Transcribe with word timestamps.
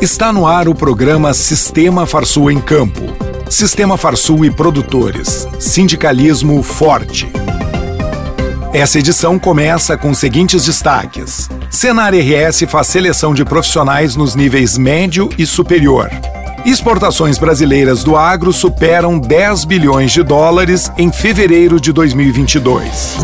Está 0.00 0.32
no 0.32 0.46
ar 0.46 0.68
o 0.68 0.76
programa 0.76 1.34
Sistema 1.34 2.06
Farsul 2.06 2.52
em 2.52 2.60
Campo. 2.60 3.02
Sistema 3.50 3.98
Farsul 3.98 4.44
e 4.44 4.50
Produtores. 4.50 5.48
Sindicalismo 5.58 6.62
forte. 6.62 7.28
Essa 8.72 9.00
edição 9.00 9.40
começa 9.40 9.98
com 9.98 10.10
os 10.10 10.18
seguintes 10.18 10.66
destaques. 10.66 11.48
Senar 11.68 12.12
RS 12.14 12.62
faz 12.68 12.86
seleção 12.86 13.34
de 13.34 13.44
profissionais 13.44 14.14
nos 14.14 14.36
níveis 14.36 14.78
médio 14.78 15.28
e 15.36 15.44
superior. 15.44 16.08
Exportações 16.64 17.36
brasileiras 17.36 18.04
do 18.04 18.16
agro 18.16 18.52
superam 18.52 19.18
10 19.18 19.64
bilhões 19.64 20.12
de 20.12 20.22
dólares 20.22 20.92
em 20.96 21.10
fevereiro 21.10 21.80
de 21.80 21.92
2022. 21.92 23.16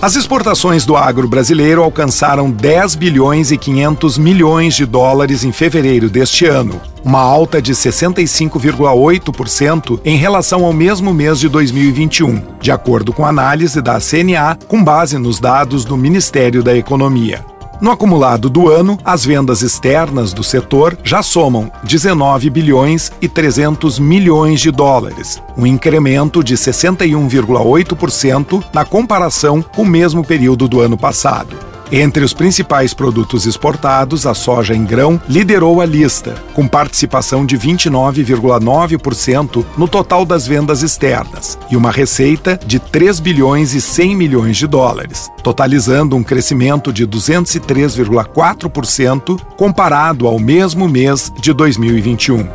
As 0.00 0.14
exportações 0.14 0.86
do 0.86 0.96
agro 0.96 1.26
brasileiro 1.26 1.82
alcançaram 1.82 2.52
10 2.52 2.94
bilhões 2.94 3.50
e 3.50 3.58
500 3.58 4.16
milhões 4.16 4.76
de 4.76 4.86
dólares 4.86 5.42
em 5.42 5.50
fevereiro 5.50 6.08
deste 6.08 6.46
ano, 6.46 6.80
uma 7.04 7.18
alta 7.18 7.60
de 7.60 7.72
65,8% 7.72 9.98
em 10.04 10.16
relação 10.16 10.64
ao 10.64 10.72
mesmo 10.72 11.12
mês 11.12 11.40
de 11.40 11.48
2021, 11.48 12.40
de 12.60 12.70
acordo 12.70 13.12
com 13.12 13.26
análise 13.26 13.82
da 13.82 13.98
CNA 13.98 14.56
com 14.68 14.84
base 14.84 15.18
nos 15.18 15.40
dados 15.40 15.84
do 15.84 15.96
Ministério 15.96 16.62
da 16.62 16.76
Economia. 16.76 17.44
No 17.80 17.92
acumulado 17.92 18.50
do 18.50 18.68
ano, 18.68 18.98
as 19.04 19.24
vendas 19.24 19.62
externas 19.62 20.32
do 20.32 20.42
setor 20.42 20.98
já 21.04 21.22
somam 21.22 21.70
19 21.84 22.50
bilhões 22.50 23.12
e 23.22 23.28
300 23.28 24.00
milhões 24.00 24.60
de 24.60 24.72
dólares, 24.72 25.40
um 25.56 25.64
incremento 25.64 26.42
de 26.42 26.56
61,8% 26.56 28.64
na 28.72 28.84
comparação 28.84 29.62
com 29.62 29.82
o 29.82 29.86
mesmo 29.86 30.24
período 30.24 30.66
do 30.66 30.80
ano 30.80 30.98
passado. 30.98 31.67
Entre 31.90 32.22
os 32.22 32.34
principais 32.34 32.92
produtos 32.92 33.46
exportados, 33.46 34.26
a 34.26 34.34
soja 34.34 34.74
em 34.74 34.84
grão 34.84 35.18
liderou 35.26 35.80
a 35.80 35.86
lista, 35.86 36.34
com 36.52 36.68
participação 36.68 37.46
de 37.46 37.56
29,9% 37.56 39.64
no 39.76 39.88
total 39.88 40.26
das 40.26 40.46
vendas 40.46 40.82
externas 40.82 41.58
e 41.70 41.78
uma 41.78 41.90
receita 41.90 42.60
de 42.66 42.78
3 42.78 43.20
bilhões 43.20 43.72
e 43.72 43.80
100 43.80 44.14
milhões 44.14 44.58
de 44.58 44.66
dólares, 44.66 45.30
totalizando 45.42 46.14
um 46.14 46.22
crescimento 46.22 46.92
de 46.92 47.06
203,4% 47.06 49.40
comparado 49.56 50.26
ao 50.26 50.38
mesmo 50.38 50.86
mês 50.86 51.32
de 51.40 51.54
2021. 51.54 52.46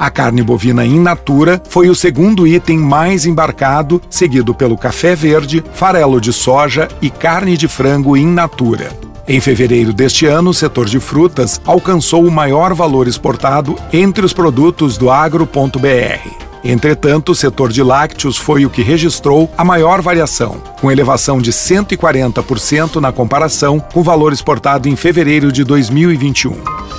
A 0.00 0.10
carne 0.10 0.42
bovina 0.42 0.82
in 0.82 0.98
natura 0.98 1.62
foi 1.68 1.90
o 1.90 1.94
segundo 1.94 2.46
item 2.46 2.78
mais 2.78 3.26
embarcado, 3.26 4.00
seguido 4.08 4.54
pelo 4.54 4.78
café 4.78 5.14
verde, 5.14 5.62
farelo 5.74 6.18
de 6.18 6.32
soja 6.32 6.88
e 7.02 7.10
carne 7.10 7.54
de 7.54 7.68
frango 7.68 8.16
in 8.16 8.28
natura. 8.28 8.88
Em 9.28 9.42
fevereiro 9.42 9.92
deste 9.92 10.24
ano, 10.24 10.50
o 10.50 10.54
setor 10.54 10.86
de 10.86 10.98
frutas 10.98 11.60
alcançou 11.66 12.26
o 12.26 12.30
maior 12.30 12.72
valor 12.72 13.06
exportado 13.08 13.76
entre 13.92 14.24
os 14.24 14.32
produtos 14.32 14.96
do 14.96 15.10
agro.br. 15.10 16.30
Entretanto, 16.64 17.32
o 17.32 17.34
setor 17.34 17.70
de 17.70 17.82
lácteos 17.82 18.38
foi 18.38 18.64
o 18.64 18.70
que 18.70 18.80
registrou 18.80 19.50
a 19.56 19.62
maior 19.66 20.00
variação, 20.00 20.62
com 20.80 20.90
elevação 20.90 21.42
de 21.42 21.52
140% 21.52 22.96
na 22.96 23.12
comparação 23.12 23.78
com 23.78 24.00
o 24.00 24.02
valor 24.02 24.32
exportado 24.32 24.88
em 24.88 24.96
fevereiro 24.96 25.52
de 25.52 25.62
2021. 25.62 26.89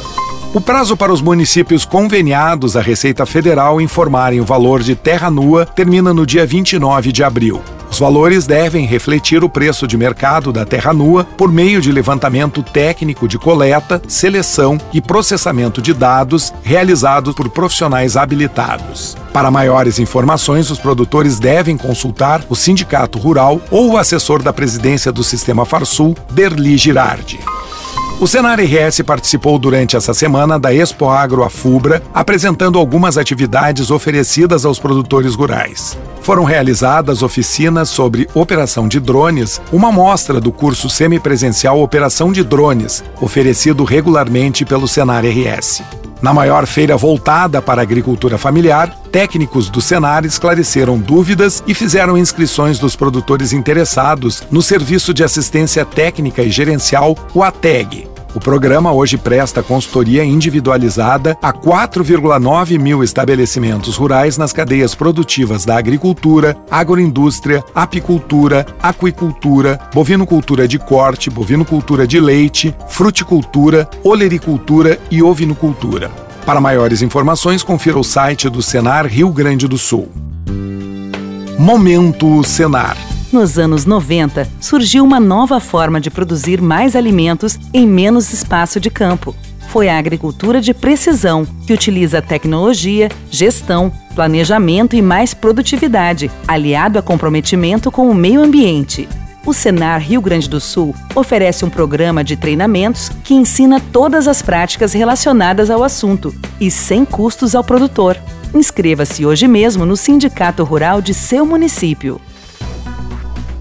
O 0.54 0.60
prazo 0.60 0.98
para 0.98 1.14
os 1.14 1.22
municípios 1.22 1.86
conveniados 1.86 2.76
à 2.76 2.82
Receita 2.82 3.26
Federal 3.26 3.80
informarem 3.80 4.42
o 4.42 4.46
valor 4.46 4.84
de 4.84 4.96
terra 4.96 5.32
nua 5.32 5.66
termina 5.66 6.14
no 6.14 6.26
dia 6.26 6.46
29 6.46 7.14
de 7.14 7.24
abril. 7.24 7.62
Os 7.90 7.98
valores 7.98 8.46
devem 8.46 8.86
refletir 8.86 9.46
o 9.46 9.50
preço 9.50 9.88
de 9.88 9.98
mercado 9.98 10.52
da 10.52 10.66
terra 10.66 10.92
nua 10.92 11.24
por 11.24 11.50
meio 11.50 11.80
de 11.80 11.90
levantamento 11.90 12.62
técnico 12.62 13.30
de 13.30 13.40
coleta, 13.40 14.02
seleção 14.10 14.78
e 14.92 15.00
processamento 15.00 15.82
de 15.82 15.94
dados 15.94 16.54
realizados 16.64 17.34
por 17.34 17.48
profissionais 17.48 18.18
habilitados. 18.18 19.16
Para 19.32 19.50
maiores 19.50 20.00
informações, 20.00 20.70
os 20.70 20.80
produtores 20.80 21.40
devem 21.40 21.78
consultar 21.78 22.44
o 22.50 22.58
Sindicato 22.58 23.18
Rural 23.18 23.62
ou 23.72 23.92
o 23.92 23.98
assessor 23.98 24.44
da 24.44 24.52
presidência 24.52 25.14
do 25.14 25.24
Sistema 25.24 25.66
Farsul, 25.66 26.14
Derli 26.30 26.78
Girardi. 26.78 27.40
O 28.22 28.28
Senar 28.28 28.60
RS 28.60 29.02
participou 29.02 29.58
durante 29.58 29.98
essa 29.98 30.14
semana 30.14 30.60
da 30.60 30.72
Expo 30.72 31.10
Agro 31.10 31.44
Afubra, 31.44 32.04
apresentando 32.14 32.78
algumas 32.78 33.18
atividades 33.18 33.90
oferecidas 33.90 34.64
aos 34.64 34.78
produtores 34.78 35.34
rurais. 35.34 35.98
Foram 36.22 36.44
realizadas 36.44 37.24
oficinas 37.24 37.90
sobre 37.90 38.30
operação 38.36 38.88
de 38.88 39.00
drones, 39.00 39.60
uma 39.74 39.92
mostra 39.92 40.40
do 40.40 40.52
curso 40.52 40.88
semipresencial 40.88 41.82
Operação 41.82 42.32
de 42.32 42.44
Drones, 42.44 43.04
oferecido 43.20 43.84
regularmente 43.84 44.64
pelo 44.66 44.88
Senar 44.88 45.24
RS. 45.26 45.82
Na 46.22 46.32
maior 46.32 46.68
feira 46.68 46.96
voltada 46.96 47.60
para 47.60 47.82
a 47.82 47.84
agricultura 47.84 48.38
familiar, 48.38 48.96
técnicos 49.12 49.68
do 49.68 49.82
Senar 49.82 50.26
esclareceram 50.26 51.00
dúvidas 51.00 51.64
e 51.66 51.74
fizeram 51.74 52.16
inscrições 52.16 52.78
dos 52.78 52.96
produtores 52.96 53.52
interessados 53.52 54.44
no 54.52 54.62
Serviço 54.62 55.12
de 55.12 55.24
Assistência 55.24 55.84
Técnica 55.84 56.44
e 56.44 56.52
Gerencial, 56.52 57.18
o 57.34 57.42
ATEG, 57.42 58.11
o 58.34 58.40
programa 58.40 58.92
hoje 58.92 59.18
presta 59.18 59.62
consultoria 59.62 60.24
individualizada 60.24 61.38
a 61.42 61.52
4,9 61.52 62.80
mil 62.80 63.04
estabelecimentos 63.04 63.98
rurais 63.98 64.38
nas 64.38 64.54
cadeias 64.54 64.96
produtivas 64.96 65.66
da 65.66 65.78
agricultura, 65.78 66.58
agroindústria, 66.70 67.64
apicultura, 67.76 68.66
aquicultura, 68.82 69.80
bovinocultura 69.94 70.68
de 70.68 70.80
corte, 70.80 71.30
bovinocultura 71.30 72.08
de 72.08 72.20
leite, 72.20 72.76
fruticultura, 72.88 73.90
olericultura 74.04 75.00
e 75.10 75.22
ovinocultura. 75.22 76.10
Para 76.46 76.62
maiores 76.62 77.02
informações, 77.02 77.64
confira 77.64 78.00
o 78.00 78.04
site 78.04 78.50
do 78.50 78.62
Senar 78.62 79.06
Rio 79.06 79.30
Grande 79.30 79.68
do 79.68 79.78
Sul. 79.78 80.10
Momento 81.58 82.44
Senar. 82.44 83.11
Nos 83.32 83.58
anos 83.58 83.86
90, 83.86 84.46
surgiu 84.60 85.06
uma 85.06 85.18
nova 85.18 85.62
forma 85.62 86.02
de 86.02 86.12
produzir 86.12 86.62
mais 86.62 86.98
alimentos 86.98 87.58
em 87.74 87.88
menos 87.88 88.34
espaço 88.34 88.78
de 88.78 88.90
campo. 88.90 89.34
Foi 89.70 89.88
a 89.88 89.98
agricultura 89.98 90.60
de 90.60 90.74
precisão, 90.74 91.48
que 91.66 91.72
utiliza 91.72 92.22
tecnologia, 92.22 93.08
gestão, 93.30 93.90
planejamento 94.14 94.98
e 94.98 95.02
mais 95.02 95.34
produtividade, 95.34 96.30
aliado 96.46 97.00
a 97.00 97.02
comprometimento 97.02 97.90
com 97.90 98.10
o 98.10 98.14
meio 98.14 98.44
ambiente. 98.44 99.08
O 99.46 99.54
Senar 99.54 100.02
Rio 100.02 100.20
Grande 100.20 100.50
do 100.50 100.60
Sul 100.60 100.94
oferece 101.16 101.64
um 101.64 101.70
programa 101.70 102.26
de 102.26 102.36
treinamentos 102.36 103.10
que 103.24 103.34
ensina 103.34 103.80
todas 103.80 104.28
as 104.28 104.42
práticas 104.42 104.92
relacionadas 104.92 105.70
ao 105.70 105.86
assunto 105.86 106.36
e 106.60 106.70
sem 106.70 107.06
custos 107.06 107.56
ao 107.56 107.64
produtor. 107.64 108.18
Inscreva-se 108.54 109.26
hoje 109.26 109.48
mesmo 109.48 109.86
no 109.86 109.96
Sindicato 109.96 110.66
Rural 110.66 111.02
de 111.02 111.14
seu 111.14 111.46
município. 111.46 112.20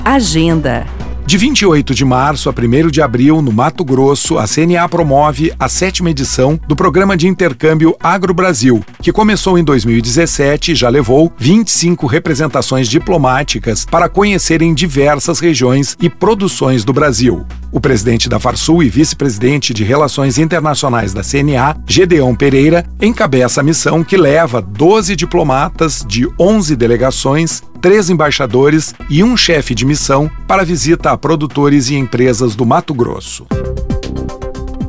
Agenda. 0.05 0.87
De 1.27 1.37
28 1.37 1.95
de 1.95 2.05
março 2.05 2.49
a 2.49 2.53
1 2.53 2.89
de 2.89 3.01
abril, 3.01 3.41
no 3.41 3.53
Mato 3.53 3.85
Grosso, 3.85 4.37
a 4.37 4.49
CNA 4.49 4.89
promove 4.89 5.53
a 5.61 5.69
sétima 5.69 6.11
edição 6.11 6.59
do 6.67 6.75
Programa 6.75 7.17
de 7.17 7.29
Intercâmbio 7.29 7.95
Agro-Brasil, 8.03 8.83
que 9.01 9.13
começou 9.13 9.57
em 9.57 9.63
2017 9.63 10.73
e 10.73 10.75
já 10.75 10.89
levou 10.89 11.33
25 11.39 12.07
representações 12.07 12.89
diplomáticas 12.89 13.85
para 13.85 14.09
conhecerem 14.09 14.75
diversas 14.75 15.39
regiões 15.39 15.97
e 16.01 16.11
produções 16.11 16.83
do 16.83 16.93
Brasil. 16.93 17.47
O 17.71 17.81
presidente 17.81 18.29
da 18.29 18.41
Farsul 18.41 18.83
e 18.83 18.89
vice-presidente 18.89 19.73
de 19.73 19.85
Relações 19.85 20.37
Internacionais 20.37 21.15
da 21.15 21.23
CNA, 21.23 21.77
Gedeão 21.87 22.35
Pereira, 22.35 22.85
encabeça 23.01 23.61
a 23.61 23.65
missão 23.65 24.03
que 24.03 24.17
leva 24.17 24.61
12 24.61 25.15
diplomatas 25.15 26.05
de 26.09 26.29
11 26.37 26.75
delegações 26.75 27.63
três 27.81 28.11
embaixadores 28.11 28.95
e 29.09 29.25
um 29.25 29.37
chefe 29.37 29.75
de 29.75 29.85
missão 29.85 30.31
para 30.47 30.65
visita 30.65 31.11
a 31.11 31.19
produtores 31.19 31.89
e 31.89 31.97
empresas 31.97 32.55
do 32.55 32.67
Mato 32.67 32.93
Grosso. 32.93 33.47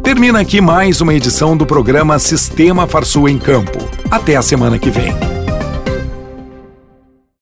Termina 0.03 0.41
aqui 0.41 0.59
mais 0.59 0.99
uma 0.99 1.13
edição 1.13 1.55
do 1.55 1.65
programa 1.65 2.19
Sistema 2.19 2.85
Farsul 2.85 3.29
em 3.29 3.37
Campo. 3.37 3.77
Até 4.09 4.35
a 4.35 4.41
semana 4.41 4.77
que 4.77 4.89
vem. 4.89 5.30